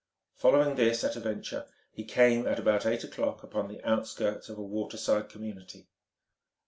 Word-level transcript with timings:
Following 0.33 0.77
this 0.77 1.03
at 1.03 1.15
a 1.15 1.19
venture, 1.19 1.67
he 1.91 2.03
came, 2.03 2.47
at 2.47 2.57
about 2.57 2.87
eight 2.87 3.03
o'clock, 3.03 3.43
upon 3.43 3.67
the 3.67 3.87
outskirts 3.87 4.49
of 4.49 4.57
a 4.57 4.63
waterside 4.63 5.29
community. 5.29 5.89